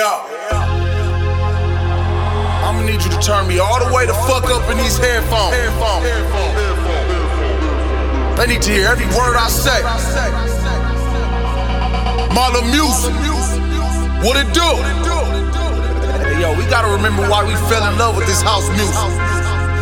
[0.00, 0.24] yo.
[2.64, 5.52] I'ma need you to turn me all the way the fuck up in these headphones.
[8.38, 9.80] They need to hear every word I say.
[12.32, 13.12] Marla music.
[14.24, 14.68] What it do?
[16.24, 18.96] Hey, yo, we gotta remember why we fell in love with this house music.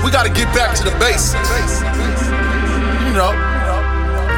[0.03, 1.79] We gotta get back to the basics.
[3.07, 3.31] You know,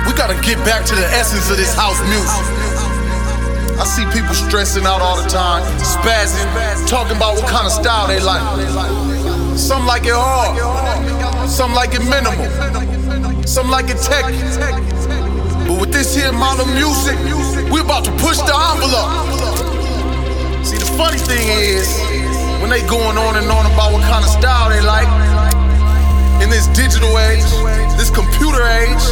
[0.05, 2.60] we gotta get back to the essence of this house music.
[3.81, 6.45] I see people stressing out all the time, spazzing,
[6.87, 8.45] talking about what kind of style they like.
[9.57, 10.61] Some like it hard,
[11.49, 12.45] some like it minimal,
[13.49, 14.29] some like it tech.
[15.64, 17.17] But with this here modern music,
[17.73, 19.17] we about to push the envelope.
[20.61, 21.89] See, the funny thing is,
[22.61, 25.09] when they going on and on about what kind of style they like,
[26.45, 27.49] in this digital age,
[27.96, 29.04] this computer age,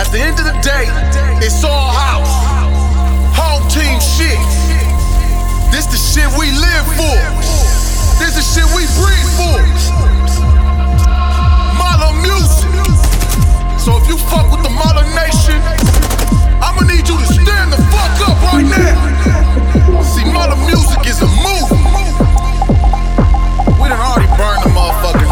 [0.00, 0.88] at the end of the day,
[1.44, 2.53] it's all house
[3.70, 4.38] team shit.
[5.70, 7.18] This the shit we live for.
[8.20, 9.58] This the shit we breathe for.
[11.76, 12.70] Modern music.
[13.78, 15.60] So if you fuck with the modern nation,
[16.62, 20.02] I'ma need you to stand the fuck up right now.
[20.02, 22.16] See, modern music is a movement.
[23.80, 25.23] We done already burned the motherfucking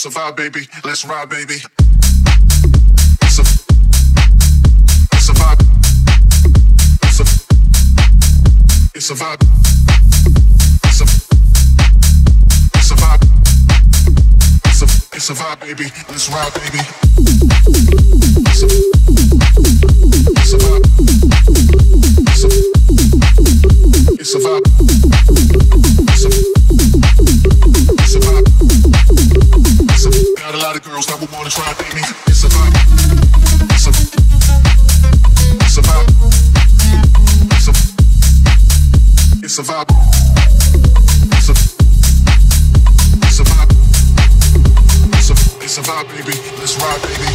[0.00, 0.66] survive, baby.
[0.82, 1.58] Let's ride, baby.
[3.28, 3.44] Sur-
[5.20, 5.58] survive.
[7.12, 7.26] Sur-
[8.98, 9.38] survive.
[10.90, 11.06] Sur-
[12.80, 13.20] survive.
[15.12, 15.92] a survive, baby.
[16.08, 16.82] Let's ride, baby.
[18.56, 18.70] Sur-
[20.46, 20.82] survive.
[22.40, 22.56] Sur-
[24.24, 24.62] survive.
[28.06, 28.49] Survive
[30.00, 30.08] it's a
[32.48, 32.80] vibe.
[33.74, 33.90] It's a,
[39.44, 39.90] it's a vibe.
[41.32, 41.52] It's a.
[43.26, 43.70] It's a vibe.
[45.16, 45.34] It's a,
[45.64, 46.08] it's a vibe.
[46.16, 46.36] Baby.
[46.58, 47.28] Let's ride, baby.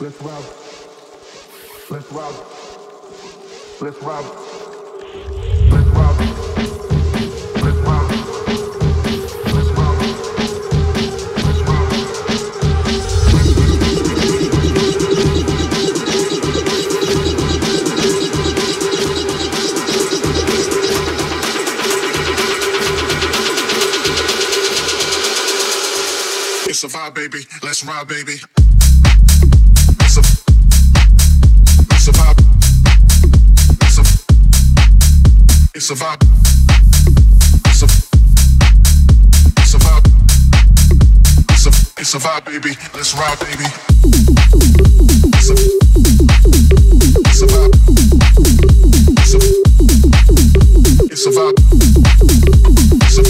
[0.00, 0.44] Let's ride.
[1.90, 2.34] Let's ride.
[3.80, 5.57] Let's ride.
[26.80, 27.40] It's a vibe, baby.
[27.64, 28.34] Let's ride, baby.
[29.98, 30.20] It's a,
[31.90, 32.38] it's a vibe.
[33.82, 34.02] It's a,
[35.74, 36.22] it's a vibe.
[37.66, 37.86] It's a,
[39.58, 40.06] it's a vibe.
[41.50, 42.76] It's a, it's a vibe, baby.
[42.94, 43.64] Let's ride, baby.
[45.34, 45.54] It's a,
[47.26, 47.74] it's a vibe.
[49.18, 49.38] It's a,
[51.10, 51.58] it's a vibe.
[53.02, 53.22] It's a,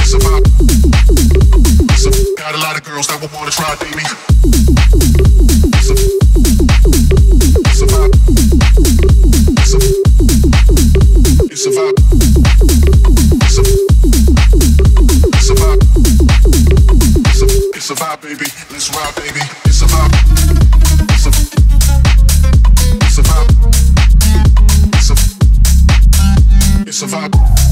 [0.00, 0.91] it's a vibe.
[2.72, 4.00] Lot of girls that would wanna try, baby.
[5.76, 5.94] It's a,
[7.68, 8.16] it's a vibe.
[9.60, 9.78] It's a,
[11.52, 11.92] it's a vibe.
[13.44, 13.62] It's a,
[15.52, 15.80] vibe.
[17.76, 18.48] It's a, vibe, baby.
[18.96, 19.44] Ride, baby.
[19.66, 20.14] It's a vibe.
[21.12, 21.30] It's a,
[23.04, 23.52] it's a vibe.
[26.88, 27.71] It's a vibe.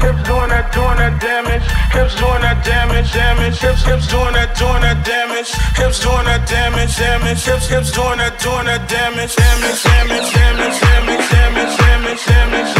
[0.00, 1.64] hips doing that, doing that damage.
[1.92, 3.58] Hips doing that damage, damage.
[3.60, 5.50] Hips, hips doing that, doing that damage.
[5.76, 7.44] Hips doing that damage, damage.
[7.44, 12.79] Hips, hips doing that, doing that damage, damage, damage, damage, damage, damage, damage, damage.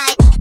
[0.00, 0.39] night.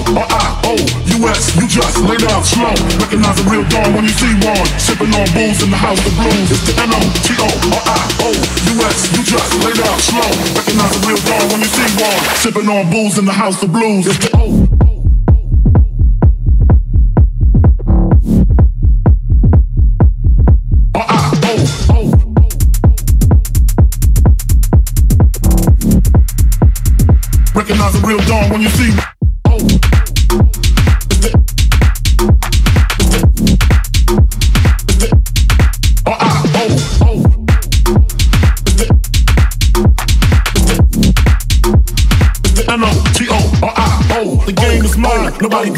[0.00, 1.56] T O R I O U S.
[1.56, 2.72] You just lay down slow.
[2.98, 4.66] Recognize a real dog when you see one.
[4.78, 6.50] Sipping on booze in the house of blues.
[6.50, 9.12] It's the N O T O R I O U S.
[9.12, 10.30] You just lay down slow.
[10.56, 12.20] Recognize a real dog when you see one.
[12.36, 14.06] Sipping on booze in the house of blues.
[14.06, 14.66] It's the O.
[27.54, 29.09] Recognize a real dawn when you see
[45.62, 45.74] mine,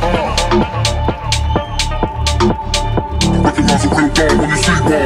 [0.00, 0.40] Recognize
[3.84, 5.04] a real dog when you see one.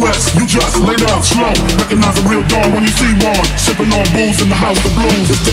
[0.00, 0.32] It's.
[0.34, 1.52] You just lay down slow.
[1.78, 3.44] Recognize a real dog when you see one.
[3.58, 5.30] Sipping on booze in the house of blues.
[5.30, 5.48] It's.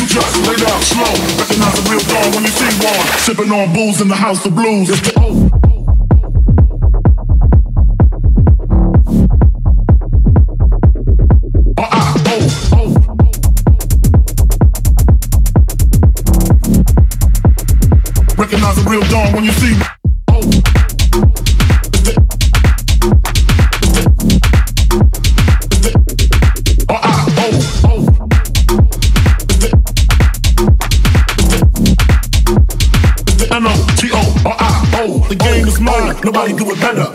[0.00, 1.12] You just lay down slow.
[1.38, 3.06] Recognize a real dog when you see one.
[3.18, 4.90] Sipping on booze in the house of blues.
[18.92, 19.84] Real dawn when you see me.
[33.50, 35.26] N-O-T-O-R-I-O.
[35.28, 37.11] The game is mine, nobody do it better.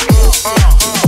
[0.00, 1.07] Uh, uh, uh.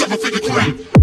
[0.00, 1.01] Up a scheme